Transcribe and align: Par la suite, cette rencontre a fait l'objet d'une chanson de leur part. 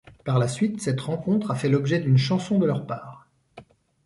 Par 0.25 0.39
la 0.39 0.47
suite, 0.47 0.81
cette 0.81 0.99
rencontre 0.99 1.51
a 1.51 1.55
fait 1.55 1.69
l'objet 1.69 1.99
d'une 1.99 2.17
chanson 2.17 2.57
de 2.57 2.65
leur 2.65 2.87
part. 2.87 3.27